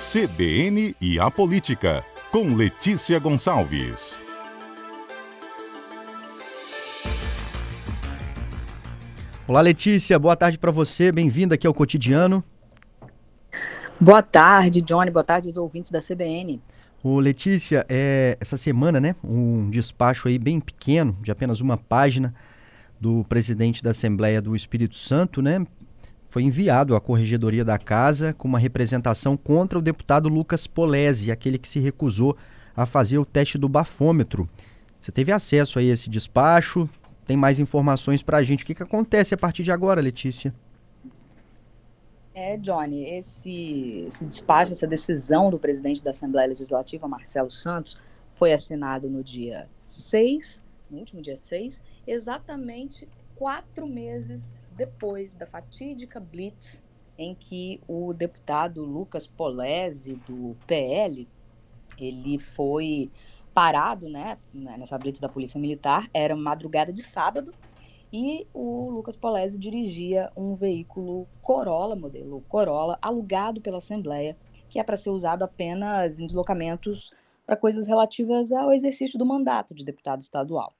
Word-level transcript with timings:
CBN 0.00 0.96
e 0.98 1.20
a 1.20 1.30
Política, 1.30 2.02
com 2.32 2.54
Letícia 2.54 3.18
Gonçalves. 3.18 4.18
Olá, 9.46 9.60
Letícia, 9.60 10.18
boa 10.18 10.34
tarde 10.34 10.56
para 10.56 10.70
você, 10.70 11.12
bem-vinda 11.12 11.54
aqui 11.54 11.66
ao 11.66 11.74
Cotidiano. 11.74 12.42
Boa 14.00 14.22
tarde, 14.22 14.80
Johnny, 14.80 15.10
boa 15.10 15.22
tarde 15.22 15.48
aos 15.48 15.58
ouvintes 15.58 15.90
da 15.90 16.00
CBN. 16.00 16.62
O 17.02 17.20
Letícia, 17.20 17.84
é, 17.86 18.38
essa 18.40 18.56
semana, 18.56 18.98
né, 18.98 19.14
um 19.22 19.68
despacho 19.68 20.28
aí 20.28 20.38
bem 20.38 20.60
pequeno, 20.60 21.14
de 21.20 21.30
apenas 21.30 21.60
uma 21.60 21.76
página, 21.76 22.34
do 22.98 23.22
presidente 23.28 23.82
da 23.82 23.90
Assembleia 23.90 24.40
do 24.40 24.56
Espírito 24.56 24.96
Santo, 24.96 25.42
né, 25.42 25.62
foi 26.30 26.44
enviado 26.44 26.94
à 26.94 27.00
Corregedoria 27.00 27.64
da 27.64 27.76
Casa 27.76 28.32
com 28.32 28.46
uma 28.46 28.58
representação 28.58 29.36
contra 29.36 29.78
o 29.78 29.82
deputado 29.82 30.28
Lucas 30.28 30.64
Polese, 30.64 31.32
aquele 31.32 31.58
que 31.58 31.68
se 31.68 31.80
recusou 31.80 32.36
a 32.74 32.86
fazer 32.86 33.18
o 33.18 33.24
teste 33.24 33.58
do 33.58 33.68
bafômetro. 33.68 34.48
Você 35.00 35.10
teve 35.10 35.32
acesso 35.32 35.80
a 35.80 35.82
esse 35.82 36.08
despacho? 36.08 36.88
Tem 37.26 37.36
mais 37.36 37.58
informações 37.58 38.22
para 38.22 38.38
a 38.38 38.42
gente? 38.44 38.62
O 38.62 38.66
que, 38.66 38.76
que 38.76 38.82
acontece 38.82 39.34
a 39.34 39.36
partir 39.36 39.64
de 39.64 39.72
agora, 39.72 40.00
Letícia? 40.00 40.54
É, 42.32 42.56
Johnny, 42.56 43.10
esse, 43.10 44.04
esse 44.06 44.24
despacho, 44.24 44.70
essa 44.70 44.86
decisão 44.86 45.50
do 45.50 45.58
presidente 45.58 46.02
da 46.02 46.10
Assembleia 46.10 46.48
Legislativa, 46.48 47.08
Marcelo 47.08 47.50
Santos, 47.50 47.98
foi 48.32 48.52
assinado 48.52 49.10
no 49.10 49.24
dia 49.24 49.68
6, 49.82 50.62
no 50.88 50.98
último 50.98 51.20
dia 51.20 51.36
6, 51.36 51.82
exatamente 52.06 53.08
quatro 53.34 53.84
meses 53.88 54.59
depois 54.80 55.34
da 55.34 55.46
fatídica 55.46 56.18
blitz 56.18 56.82
em 57.18 57.34
que 57.34 57.82
o 57.86 58.14
deputado 58.14 58.82
Lucas 58.82 59.26
Polese, 59.26 60.14
do 60.26 60.56
PL, 60.66 61.28
ele 61.98 62.38
foi 62.38 63.10
parado, 63.52 64.08
né, 64.08 64.38
nessa 64.54 64.96
blitz 64.96 65.20
da 65.20 65.28
Polícia 65.28 65.60
Militar, 65.60 66.08
era 66.14 66.34
madrugada 66.34 66.90
de 66.90 67.02
sábado, 67.02 67.52
e 68.10 68.46
o 68.54 68.88
Lucas 68.88 69.16
Polese 69.16 69.58
dirigia 69.58 70.32
um 70.34 70.54
veículo 70.54 71.28
Corolla, 71.42 71.94
modelo 71.94 72.42
Corolla, 72.48 72.98
alugado 73.02 73.60
pela 73.60 73.78
Assembleia, 73.78 74.34
que 74.70 74.78
é 74.78 74.82
para 74.82 74.96
ser 74.96 75.10
usado 75.10 75.42
apenas 75.42 76.18
em 76.18 76.24
deslocamentos 76.24 77.12
para 77.44 77.54
coisas 77.54 77.86
relativas 77.86 78.50
ao 78.50 78.72
exercício 78.72 79.18
do 79.18 79.26
mandato 79.26 79.74
de 79.74 79.84
deputado 79.84 80.22
estadual. 80.22 80.72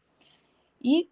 E 0.83 1.11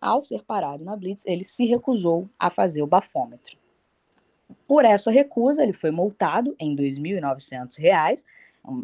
ao 0.00 0.20
ser 0.20 0.42
parado 0.42 0.84
na 0.84 0.96
blitz, 0.96 1.24
ele 1.26 1.44
se 1.44 1.66
recusou 1.66 2.28
a 2.38 2.48
fazer 2.50 2.82
o 2.82 2.86
bafômetro. 2.86 3.58
Por 4.66 4.84
essa 4.84 5.10
recusa, 5.10 5.62
ele 5.62 5.72
foi 5.72 5.90
multado 5.90 6.54
em 6.58 6.74
R$ 6.74 6.90
2.900. 6.90 8.24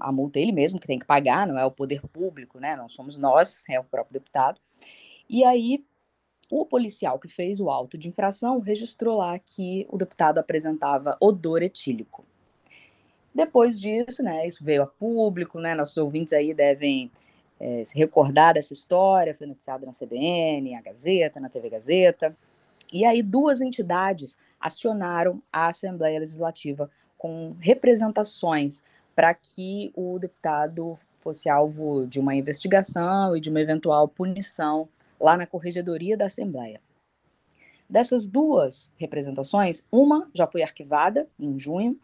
A 0.01 0.13
multa 0.13 0.39
é 0.39 0.43
ele 0.43 0.53
mesmo 0.53 0.81
que 0.81 0.87
tem 0.87 0.99
que 0.99 1.07
pagar, 1.07 1.47
não 1.47 1.59
é 1.59 1.65
o 1.65 1.71
poder 1.71 2.01
público, 2.09 2.59
né? 2.59 2.77
Não 2.77 2.89
somos 2.89 3.17
nós, 3.17 3.59
é 3.69 3.79
o 3.79 3.85
próprio 3.85 4.15
deputado. 4.15 4.61
E 5.29 5.45
aí, 5.45 5.85
o 6.51 6.65
policial 6.65 7.19
que 7.19 7.29
fez 7.29 7.61
o 7.61 7.71
auto 7.71 7.99
de 7.99 8.09
infração 8.09 8.61
registrou 8.61 9.19
lá 9.19 9.39
que 9.39 9.87
o 9.91 9.99
deputado 9.99 10.39
apresentava 10.39 11.17
odor 11.21 11.63
etílico. 11.63 12.25
Depois 13.35 13.79
disso, 13.79 14.23
né, 14.23 14.47
isso 14.47 14.65
veio 14.65 14.85
a 14.85 14.87
público, 14.87 15.61
né, 15.61 15.75
nossos 15.75 15.97
ouvintes 15.99 16.33
aí 16.33 16.55
devem 16.55 17.11
é, 17.59 17.85
se 17.85 17.97
recordar 17.97 18.55
dessa 18.55 18.73
história, 18.73 19.35
foi 19.35 19.47
noticiado 19.47 19.87
na 19.87 19.93
CBN, 19.93 20.73
na 20.73 20.83
Gazeta, 20.83 21.41
na 21.41 21.49
TV 21.49 21.71
Gazeta. 21.71 22.37
E 22.93 23.05
aí 23.05 23.23
duas 23.23 23.61
entidades 23.61 24.37
acionaram 24.61 25.43
a 25.53 25.69
Assembleia 25.69 26.21
Legislativa 26.21 26.91
com 27.17 27.53
representações 27.59 28.83
para 29.15 29.33
que 29.33 29.91
o 29.95 30.19
deputado 30.19 30.99
fosse 31.19 31.49
alvo 31.49 32.07
de 32.07 32.21
uma 32.21 32.35
investigação 32.35 33.37
e 33.37 33.41
de 33.41 33.51
uma 33.51 33.61
eventual 33.61 34.07
punição 34.07 34.89
lá 35.19 35.37
na 35.37 35.47
Corregedoria 35.47 36.17
da 36.17 36.27
Assembleia. 36.27 36.81
Dessas 37.89 38.27
duas 38.27 38.93
representações, 38.97 39.83
uma 39.91 40.29
já 40.35 40.47
foi 40.47 40.63
arquivada 40.63 41.27
em 41.39 41.59
junho 41.59 41.99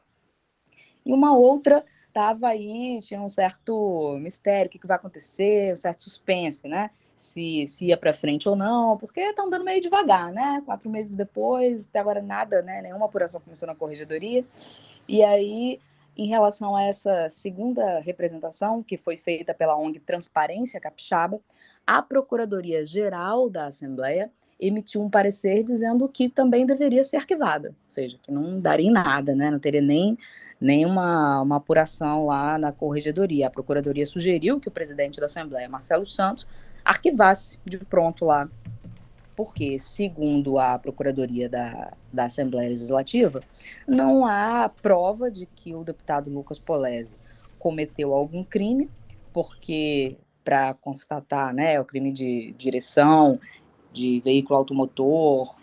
e 1.04 1.12
uma 1.12 1.36
outra 1.36 1.84
estava 2.12 2.48
aí, 2.48 3.00
tinha 3.00 3.20
um 3.20 3.30
certo 3.30 4.18
mistério, 4.20 4.68
o 4.68 4.70
que, 4.70 4.78
que 4.78 4.86
vai 4.86 4.96
acontecer, 4.96 5.72
um 5.72 5.76
certo 5.76 6.04
suspense, 6.04 6.68
né? 6.68 6.90
Se, 7.16 7.66
se 7.66 7.86
ia 7.86 7.96
para 7.96 8.12
frente 8.12 8.48
ou 8.48 8.54
não, 8.54 8.98
porque 8.98 9.20
estão 9.20 9.46
andando 9.46 9.64
meio 9.64 9.80
devagar, 9.80 10.30
né? 10.30 10.62
Quatro 10.66 10.90
meses 10.90 11.14
depois, 11.14 11.86
até 11.86 11.98
agora 11.98 12.20
nada, 12.20 12.60
né? 12.60 12.82
Nenhuma 12.82 13.06
apuração 13.06 13.40
começou 13.40 13.66
na 13.66 13.74
corregedoria. 13.74 14.44
E 15.08 15.22
aí, 15.22 15.80
em 16.16 16.28
relação 16.28 16.76
a 16.76 16.82
essa 16.82 17.30
segunda 17.30 18.00
representação, 18.00 18.82
que 18.82 18.98
foi 18.98 19.16
feita 19.16 19.54
pela 19.54 19.76
ONG 19.76 19.98
Transparência 20.00 20.80
Capixaba, 20.80 21.40
a 21.86 22.02
Procuradoria 22.02 22.84
Geral 22.84 23.48
da 23.48 23.66
Assembleia 23.66 24.30
emitiu 24.62 25.02
um 25.02 25.10
parecer 25.10 25.64
dizendo 25.64 26.08
que 26.08 26.28
também 26.28 26.64
deveria 26.64 27.02
ser 27.02 27.16
arquivada, 27.16 27.70
ou 27.70 27.74
seja, 27.92 28.16
que 28.22 28.30
não 28.30 28.60
daria 28.60 28.88
em 28.88 28.92
nada, 28.92 29.34
né? 29.34 29.50
Não 29.50 29.58
teria 29.58 29.82
nem 29.82 30.16
nenhuma 30.60 31.42
uma 31.42 31.56
apuração 31.56 32.26
lá 32.26 32.56
na 32.56 32.70
corregedoria. 32.70 33.48
A 33.48 33.50
procuradoria 33.50 34.06
sugeriu 34.06 34.60
que 34.60 34.68
o 34.68 34.70
presidente 34.70 35.18
da 35.18 35.26
Assembleia, 35.26 35.68
Marcelo 35.68 36.06
Santos, 36.06 36.46
arquivasse 36.84 37.58
de 37.66 37.78
pronto 37.78 38.24
lá, 38.24 38.48
porque, 39.34 39.78
segundo 39.78 40.58
a 40.58 40.78
procuradoria 40.78 41.48
da, 41.48 41.92
da 42.12 42.24
Assembleia 42.26 42.68
Legislativa, 42.68 43.42
não 43.86 44.24
há 44.24 44.68
prova 44.68 45.30
de 45.30 45.46
que 45.46 45.74
o 45.74 45.82
deputado 45.82 46.30
Lucas 46.30 46.60
Polese 46.60 47.16
cometeu 47.58 48.12
algum 48.12 48.44
crime, 48.44 48.88
porque 49.32 50.16
para 50.44 50.74
constatar 50.74 51.54
né, 51.54 51.80
o 51.80 51.84
crime 51.84 52.12
de 52.12 52.52
direção 52.58 53.38
de 53.92 54.20
veículo 54.20 54.58
automotor 54.58 55.54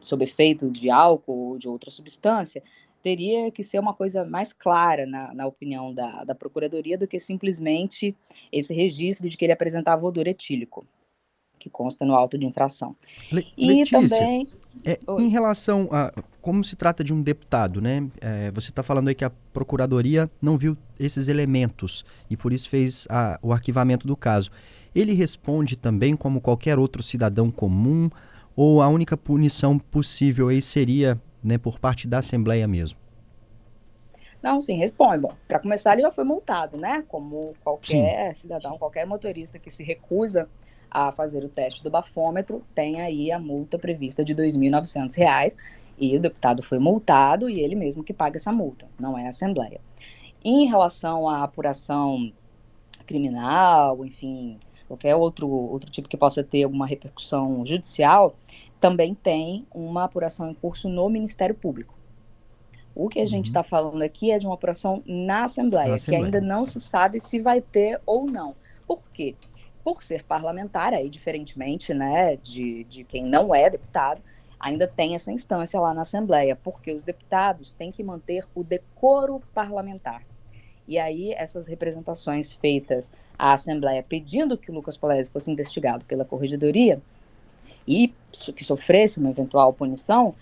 sob 0.00 0.24
efeito 0.24 0.70
de 0.70 0.90
álcool 0.90 1.50
ou 1.50 1.58
de 1.58 1.68
outra 1.68 1.90
substância, 1.90 2.62
teria 3.02 3.50
que 3.50 3.62
ser 3.62 3.78
uma 3.78 3.94
coisa 3.94 4.24
mais 4.24 4.52
clara, 4.52 5.06
na, 5.06 5.32
na 5.34 5.46
opinião 5.46 5.92
da, 5.92 6.24
da 6.24 6.34
Procuradoria, 6.34 6.98
do 6.98 7.06
que 7.06 7.18
simplesmente 7.20 8.14
esse 8.52 8.74
registro 8.74 9.28
de 9.28 9.36
que 9.36 9.44
ele 9.44 9.52
apresentava 9.52 10.04
odor 10.04 10.26
etílico, 10.26 10.86
que 11.58 11.70
consta 11.70 12.04
no 12.04 12.14
auto 12.14 12.36
de 12.36 12.46
infração. 12.46 12.96
Le 13.32 13.46
e 13.56 13.66
Letícia, 13.66 14.00
também. 14.00 14.48
É, 14.84 14.98
em 15.18 15.28
relação 15.28 15.88
a 15.90 16.12
como 16.40 16.62
se 16.62 16.76
trata 16.76 17.02
de 17.02 17.12
um 17.12 17.20
deputado, 17.20 17.80
né? 17.80 18.08
É, 18.20 18.50
você 18.52 18.70
está 18.70 18.82
falando 18.82 19.08
aí 19.08 19.14
que 19.14 19.24
a 19.24 19.30
Procuradoria 19.52 20.30
não 20.40 20.56
viu 20.56 20.76
esses 20.98 21.28
elementos 21.28 22.04
e 22.30 22.36
por 22.36 22.52
isso 22.52 22.70
fez 22.70 23.06
a, 23.10 23.38
o 23.42 23.52
arquivamento 23.52 24.06
do 24.06 24.16
caso. 24.16 24.50
Ele 24.94 25.12
responde 25.14 25.76
também 25.76 26.16
como 26.16 26.40
qualquer 26.40 26.78
outro 26.78 27.02
cidadão 27.02 27.50
comum 27.50 28.10
ou 28.56 28.82
a 28.82 28.88
única 28.88 29.16
punição 29.16 29.78
possível 29.78 30.48
aí 30.48 30.60
seria 30.60 31.20
né, 31.42 31.58
por 31.58 31.78
parte 31.78 32.08
da 32.08 32.18
Assembleia 32.18 32.66
mesmo? 32.66 32.98
Não, 34.42 34.60
sim, 34.60 34.76
responde. 34.76 35.22
Bom, 35.22 35.32
para 35.46 35.58
começar, 35.58 35.94
ele 35.94 36.02
já 36.02 36.10
foi 36.10 36.24
multado, 36.24 36.76
né? 36.76 37.04
Como 37.08 37.54
qualquer 37.62 38.34
sim. 38.34 38.42
cidadão, 38.42 38.78
qualquer 38.78 39.06
motorista 39.06 39.58
que 39.58 39.70
se 39.70 39.82
recusa 39.82 40.48
a 40.90 41.12
fazer 41.12 41.44
o 41.44 41.48
teste 41.48 41.82
do 41.82 41.90
bafômetro, 41.90 42.62
tem 42.74 43.00
aí 43.00 43.30
a 43.30 43.38
multa 43.38 43.78
prevista 43.78 44.24
de 44.24 44.32
R$ 44.32 44.48
2.900 44.48 45.54
e 45.98 46.16
o 46.16 46.20
deputado 46.20 46.62
foi 46.62 46.78
multado 46.78 47.50
e 47.50 47.60
ele 47.60 47.74
mesmo 47.74 48.04
que 48.04 48.14
paga 48.14 48.38
essa 48.38 48.52
multa, 48.52 48.86
não 48.98 49.18
é 49.18 49.26
a 49.26 49.30
Assembleia. 49.30 49.80
Em 50.44 50.66
relação 50.66 51.28
à 51.28 51.42
apuração 51.42 52.32
criminal, 53.04 54.04
enfim, 54.04 54.58
qualquer 54.88 55.14
outro, 55.14 55.48
outro 55.48 55.90
tipo 55.90 56.08
que 56.08 56.16
possa 56.16 56.42
ter 56.42 56.64
alguma 56.64 56.86
repercussão 56.86 57.64
judicial, 57.64 58.34
também 58.80 59.14
tem 59.14 59.66
uma 59.72 60.04
apuração 60.04 60.50
em 60.50 60.54
curso 60.54 60.88
no 60.88 61.08
Ministério 61.08 61.54
Público. 61.54 61.94
O 62.94 63.08
que 63.08 63.20
a 63.20 63.22
uhum. 63.22 63.28
gente 63.28 63.46
está 63.46 63.62
falando 63.62 64.02
aqui 64.02 64.32
é 64.32 64.38
de 64.38 64.46
uma 64.46 64.54
apuração 64.54 65.02
na 65.06 65.44
Assembleia, 65.44 65.90
na 65.90 65.94
Assembleia, 65.94 66.20
que 66.20 66.26
ainda 66.26 66.40
não 66.40 66.66
se 66.66 66.80
sabe 66.80 67.20
se 67.20 67.38
vai 67.38 67.60
ter 67.60 68.00
ou 68.04 68.26
não. 68.26 68.56
Por 68.86 69.08
quê? 69.12 69.36
Por 69.84 70.02
ser 70.02 70.24
parlamentar, 70.24 70.92
aí, 70.92 71.08
diferentemente 71.08 71.94
né, 71.94 72.36
de, 72.36 72.84
de 72.84 73.04
quem 73.04 73.24
não 73.24 73.54
é 73.54 73.70
deputado, 73.70 74.20
ainda 74.58 74.88
tem 74.88 75.14
essa 75.14 75.30
instância 75.30 75.78
lá 75.78 75.94
na 75.94 76.00
Assembleia, 76.00 76.56
porque 76.56 76.92
os 76.92 77.04
deputados 77.04 77.72
têm 77.72 77.92
que 77.92 78.02
manter 78.02 78.44
o 78.54 78.64
decoro 78.64 79.40
parlamentar. 79.54 80.24
E 80.88 80.98
aí, 80.98 81.32
essas 81.34 81.66
representações 81.66 82.52
feitas 82.52 83.12
à 83.38 83.52
Assembleia 83.52 84.02
pedindo 84.02 84.56
que 84.56 84.70
o 84.70 84.74
Lucas 84.74 84.96
Polese 84.96 85.28
fosse 85.28 85.50
investigado 85.50 86.02
pela 86.06 86.24
Corregedoria 86.24 87.00
e 87.86 88.12
que 88.56 88.64
sofresse 88.64 89.18
uma 89.18 89.30
eventual 89.30 89.72
punição, 89.72 90.34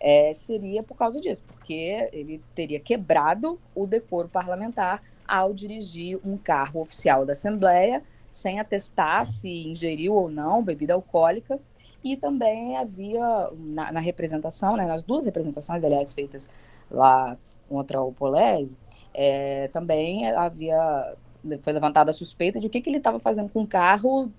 é, 0.00 0.34
seria 0.34 0.82
por 0.82 0.96
causa 0.96 1.20
disso, 1.20 1.44
porque 1.46 2.08
ele 2.12 2.42
teria 2.54 2.80
quebrado 2.80 3.58
o 3.74 3.86
decoro 3.86 4.28
parlamentar 4.28 5.00
ao 5.26 5.54
dirigir 5.54 6.18
um 6.26 6.36
carro 6.36 6.80
oficial 6.80 7.24
da 7.24 7.32
Assembleia 7.32 8.02
sem 8.34 8.58
atestar 8.58 9.24
se 9.26 9.48
ingeriu 9.48 10.14
ou 10.14 10.28
não 10.28 10.60
bebida 10.60 10.92
alcoólica. 10.92 11.60
E 12.02 12.16
também 12.16 12.76
havia 12.76 13.48
na, 13.56 13.92
na 13.92 14.00
representação, 14.00 14.76
né, 14.76 14.84
nas 14.84 15.04
duas 15.04 15.24
representações, 15.24 15.84
aliás, 15.84 16.12
feitas 16.12 16.50
lá 16.90 17.38
contra 17.68 18.02
o 18.02 18.12
Polese, 18.12 18.76
é, 19.14 19.68
também 19.68 20.28
havia 20.30 21.14
foi 21.62 21.72
levantada 21.74 22.10
a 22.10 22.14
suspeita 22.14 22.58
de 22.58 22.66
o 22.66 22.70
que, 22.70 22.80
que 22.80 22.88
ele 22.88 22.96
estava 22.96 23.18
fazendo 23.18 23.50
com 23.50 23.62
o 23.62 23.66
carro 23.66 24.32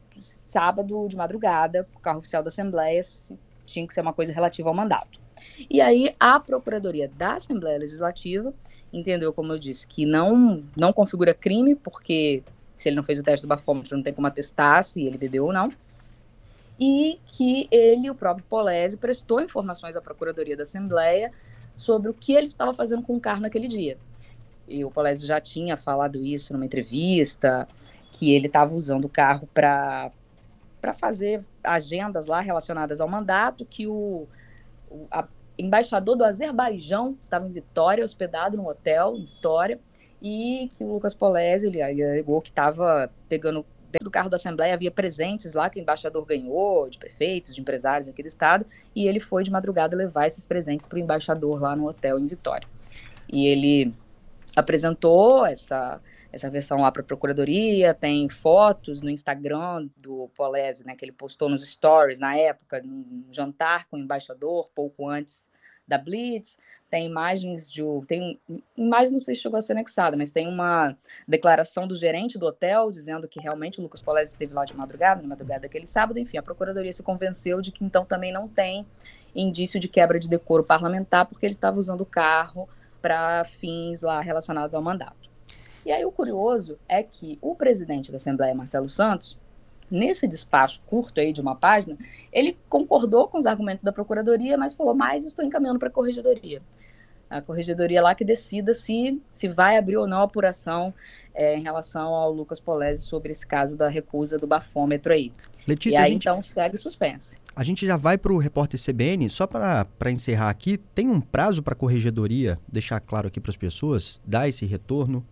sábado 0.48 1.08
de 1.08 1.16
madrugada, 1.16 1.88
o 1.96 2.00
carro 2.00 2.20
oficial 2.20 2.42
da 2.42 2.50
Assembleia, 2.50 3.02
tinha 3.64 3.86
que 3.86 3.94
ser 3.94 4.02
uma 4.02 4.14
coisa 4.14 4.32
relativa 4.32 4.70
ao 4.70 4.76
mandato. 4.76 5.20
E 5.70 5.82
aí 5.82 6.14
a 6.20 6.40
Procuradoria 6.40 7.10
da 7.16 7.36
Assembleia 7.36 7.78
Legislativa 7.78 8.54
entendeu, 8.92 9.34
como 9.34 9.54
eu 9.54 9.60
disse, 9.60 9.88
que 9.88 10.06
não, 10.06 10.64
não 10.76 10.94
configura 10.94 11.34
crime, 11.34 11.76
porque 11.76 12.44
se 12.78 12.90
ele 12.90 12.96
não 12.96 13.04
fez 13.04 13.20
o 13.20 13.24
teste 13.24 13.46
do 13.46 13.50
bafômetro, 13.50 13.96
não 13.96 14.04
tem 14.04 14.14
como 14.14 14.28
atestar 14.28 14.84
se 14.84 15.04
ele 15.04 15.18
bebeu 15.18 15.46
ou 15.46 15.54
não. 15.54 15.70
E 16.80 17.20
que 17.28 17.68
ele, 17.72 18.10
o 18.10 18.16
próprio 18.16 18.46
Polese, 18.50 18.98
prestou 18.98 19.42
informações 19.42 19.96
à 19.96 20.02
Procuradoria 20.02 20.58
da 20.58 20.64
Assembleia 20.64 21.32
sobre 21.76 22.10
o 22.10 22.14
que 22.14 22.34
ele 22.34 22.48
estava 22.48 22.74
fazendo 22.74 23.02
com 23.02 23.16
o 23.16 23.20
carro 23.20 23.42
naquele 23.42 23.68
dia. 23.68 23.98
E 24.68 24.84
o 24.84 24.92
Polese 24.92 25.26
já 25.26 25.40
tinha 25.40 25.78
falado 25.78 26.24
isso 26.24 26.54
numa 26.54 26.66
entrevista, 26.66 27.68
que 28.12 28.34
ele 28.34 28.48
estava 28.48 28.74
usando 28.74 29.06
o 29.06 29.10
carro 29.10 29.48
para 29.54 30.12
fazer 30.98 31.44
agendas 31.64 32.26
lá 32.26 32.40
relacionadas 32.40 33.02
ao 33.02 33.08
mandato, 33.08 33.66
que 33.66 33.88
o, 33.88 34.28
o 34.90 35.08
embaixador 35.58 36.16
do 36.16 36.24
Azerbaijão 36.24 37.18
estava 37.20 37.48
em 37.48 37.52
Vitória, 37.52 38.04
hospedado 38.04 38.58
num 38.58 38.68
hotel 38.68 39.16
em 39.16 39.26
Vitória, 39.26 39.80
e 40.22 40.72
que 40.78 40.84
o 40.84 40.94
Lucas 40.94 41.14
Polese 41.14 41.68
ele 41.68 41.82
alegou 41.82 42.42
que 42.42 42.50
estava 42.50 43.12
pegando 43.30 43.66
dentro 43.92 44.06
do 44.06 44.12
carro 44.12 44.30
da 44.30 44.36
Assembleia 44.36 44.74
havia 44.74 44.92
presentes 44.92 45.54
lá 45.54 45.70
que 45.70 45.80
o 45.80 45.82
embaixador 45.82 46.26
ganhou, 46.26 46.90
de 46.90 46.98
prefeitos, 46.98 47.54
de 47.54 47.62
empresários 47.62 48.10
aqui 48.10 48.22
do 48.22 48.28
estado, 48.28 48.66
e 48.96 49.08
ele 49.08 49.20
foi 49.20 49.44
de 49.44 49.52
madrugada 49.52 49.96
levar 49.96 50.28
esses 50.28 50.46
presentes 50.46 50.86
para 50.86 50.98
o 50.98 51.00
embaixador 51.00 51.62
lá 51.62 51.76
no 51.76 51.88
hotel 51.88 52.20
em 52.20 52.28
Vitória. 52.28 52.68
E 53.32 53.48
ele 53.48 53.94
apresentou 54.56 55.46
essa, 55.46 56.02
essa 56.32 56.50
versão 56.50 56.80
lá 56.80 56.92
para 56.92 57.02
a 57.02 57.06
Procuradoria, 57.06 57.94
tem 57.94 58.30
fotos 58.30 59.02
no 59.02 59.10
Instagram 59.10 59.90
do 59.98 60.30
Polese, 60.36 60.86
né, 60.86 60.96
que 60.96 61.04
ele 61.04 61.12
postou 61.12 61.50
nos 61.50 61.68
stories 61.68 62.18
na 62.18 62.36
época, 62.38 62.82
num 62.84 63.26
jantar 63.32 63.88
com 63.88 63.98
o 63.98 64.00
embaixador, 64.00 64.70
pouco 64.74 65.10
antes 65.10 65.44
da 65.88 65.98
Blitz, 65.98 66.58
tem 66.90 67.08
imagens 67.08 67.72
de. 67.72 67.82
Tem 68.08 68.40
imagem, 68.78 69.14
não 69.14 69.20
sei 69.20 69.36
se 69.36 69.42
chegou 69.42 69.58
a 69.58 69.62
ser 69.62 69.74
anexada, 69.74 70.16
mas 70.16 70.32
tem 70.32 70.48
uma 70.48 70.96
declaração 71.28 71.88
do 71.88 71.96
gerente 71.96 72.38
do 72.38 72.46
hotel 72.46 72.92
dizendo 72.92 73.28
que 73.28 73.40
realmente 73.40 73.80
o 73.80 73.84
Lucas 73.84 74.02
Polese 74.02 74.32
esteve 74.34 74.54
lá 74.54 74.66
de 74.66 74.76
madrugada, 74.76 75.22
na 75.22 75.28
madrugada 75.28 75.62
daquele 75.62 75.86
sábado. 75.86 76.20
Enfim, 76.20 76.38
a 76.38 76.44
Procuradoria 76.44 76.94
se 76.94 77.04
convenceu 77.04 77.60
de 77.60 77.72
que 77.72 77.84
então 77.84 78.06
também 78.06 78.32
não 78.32 78.48
tem 78.48 78.86
indício 79.36 79.80
de 79.80 79.88
quebra 79.88 80.20
de 80.20 80.30
decoro 80.30 80.64
parlamentar, 80.64 81.26
porque 81.26 81.46
ele 81.46 81.54
estava 81.54 81.78
usando 81.78 82.02
o 82.02 82.06
carro 82.06 82.70
para 83.06 83.44
fins 83.44 84.02
lá 84.02 84.20
relacionados 84.20 84.74
ao 84.74 84.82
mandato. 84.82 85.30
E 85.86 85.92
aí 85.92 86.04
o 86.04 86.12
curioso 86.12 86.80
é 86.90 87.04
que 87.04 87.38
o 87.40 87.54
presidente 87.54 88.10
da 88.10 88.16
Assembleia, 88.16 88.56
Marcelo 88.56 88.90
Santos, 88.90 89.38
nesse 89.92 90.28
despacho 90.28 90.82
curto 90.88 91.20
aí 91.20 91.32
de 91.32 91.40
uma 91.40 91.56
página, 91.56 91.96
ele 92.34 92.58
concordou 92.68 93.28
com 93.28 93.38
os 93.38 93.46
argumentos 93.46 93.84
da 93.84 93.92
Procuradoria, 93.92 94.58
mas 94.58 94.74
falou, 94.74 94.96
mas 94.96 95.24
estou 95.24 95.46
encaminhando 95.46 95.78
para 95.78 95.90
a 95.90 95.92
Corregedoria. 95.92 96.64
A 97.30 97.44
Corregedoria 97.44 98.02
lá 98.02 98.16
que 98.16 98.26
decida 98.26 98.74
se, 98.74 99.22
se 99.32 99.48
vai 99.48 99.78
abrir 99.78 99.98
ou 99.98 100.08
não 100.08 100.22
a 100.22 100.24
apuração 100.24 100.92
é, 101.32 101.56
em 101.56 101.62
relação 101.62 102.12
ao 102.12 102.32
Lucas 102.32 102.60
Polese 102.60 103.06
sobre 103.06 103.32
esse 103.32 103.46
caso 103.46 103.78
da 103.78 103.88
recusa 103.88 104.40
do 104.40 104.48
bafômetro 104.48 105.14
aí. 105.14 105.32
Letícia, 105.68 106.00
e 106.00 106.02
aí, 106.02 106.12
gente, 106.12 106.28
então, 106.28 106.44
segue 106.44 106.78
suspense. 106.78 107.38
A 107.56 107.64
gente 107.64 107.86
já 107.86 107.98
vai 107.98 108.18
para 108.18 108.34
o 108.34 108.38
repórter 108.38 108.80
CBN, 108.80 109.30
só 109.30 109.48
para 109.48 110.12
encerrar 110.12 110.50
aqui, 110.50 110.78
tem 110.78 111.10
um 111.10 111.22
prazo 111.22 111.64
para 111.64 111.74
a 111.74 111.78
Corregedoria, 111.78 112.60
deixar 112.68 113.00
claro 113.00 113.28
aqui 113.28 113.40
para 113.40 113.50
as 113.50 113.58
pessoas, 113.58 114.22
dar 114.26 114.48
esse 114.48 114.66
retorno? 114.66 115.26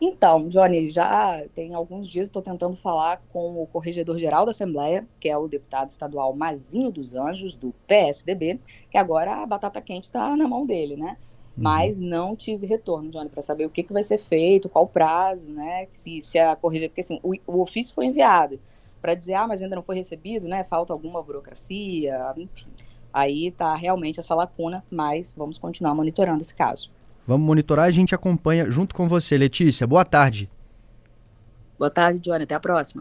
Então, 0.00 0.48
Johnny, 0.48 0.90
já 0.90 1.44
tem 1.56 1.74
alguns 1.74 2.08
dias 2.08 2.28
estou 2.28 2.40
tentando 2.40 2.76
falar 2.76 3.20
com 3.32 3.60
o 3.60 3.66
corregedor-geral 3.66 4.44
da 4.44 4.50
Assembleia, 4.50 5.04
que 5.18 5.28
é 5.28 5.36
o 5.36 5.48
deputado 5.48 5.90
estadual 5.90 6.34
Mazinho 6.36 6.92
dos 6.92 7.16
Anjos, 7.16 7.56
do 7.56 7.74
PSDB, 7.88 8.60
que 8.88 8.96
agora 8.96 9.42
a 9.42 9.46
batata 9.46 9.80
quente 9.80 10.04
está 10.04 10.36
na 10.36 10.46
mão 10.46 10.64
dele, 10.64 10.96
né? 10.96 11.16
Uhum. 11.58 11.64
Mas 11.64 11.98
não 11.98 12.36
tive 12.36 12.66
retorno, 12.66 13.10
Johnny, 13.10 13.28
para 13.28 13.42
saber 13.42 13.66
o 13.66 13.70
que, 13.70 13.82
que 13.82 13.92
vai 13.92 14.02
ser 14.04 14.18
feito, 14.18 14.68
qual 14.68 14.84
o 14.84 14.88
prazo, 14.88 15.50
né? 15.50 15.88
Se, 15.92 16.22
se 16.22 16.38
a 16.38 16.54
corregedoria. 16.54 16.90
Porque 16.90 17.00
assim, 17.00 17.18
o, 17.20 17.34
o 17.46 17.60
ofício 17.60 17.92
foi 17.94 18.06
enviado 18.06 18.60
para 19.02 19.14
dizer, 19.14 19.34
ah, 19.34 19.46
mas 19.46 19.60
ainda 19.60 19.74
não 19.74 19.82
foi 19.82 19.96
recebido, 19.96 20.46
né? 20.46 20.62
Falta 20.62 20.92
alguma 20.92 21.20
burocracia, 21.20 22.32
enfim. 22.36 22.68
Aí 23.12 23.48
está 23.48 23.74
realmente 23.74 24.20
essa 24.20 24.34
lacuna, 24.34 24.84
mas 24.88 25.34
vamos 25.36 25.58
continuar 25.58 25.94
monitorando 25.94 26.42
esse 26.42 26.54
caso. 26.54 26.90
Vamos 27.26 27.46
monitorar, 27.46 27.86
a 27.86 27.90
gente 27.90 28.14
acompanha 28.14 28.70
junto 28.70 28.94
com 28.94 29.08
você. 29.08 29.36
Letícia, 29.36 29.86
boa 29.86 30.04
tarde. 30.04 30.48
Boa 31.76 31.90
tarde, 31.90 32.20
Johnny. 32.20 32.44
Até 32.44 32.54
a 32.54 32.60
próxima. 32.60 32.96